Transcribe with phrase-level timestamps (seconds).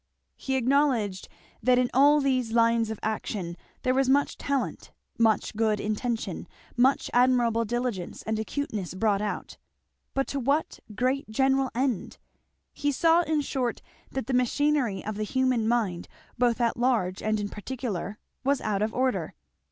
[0.35, 1.27] He acknowledged
[1.61, 7.11] that in all these lines of action there was much talent, much good intention, much
[7.13, 9.57] admirable diligence and acuteness brought out
[10.15, 12.17] but to what great general end?
[12.73, 17.39] He saw in short that the machinery of the human mind, both at large and
[17.39, 19.35] in particular, was out of order.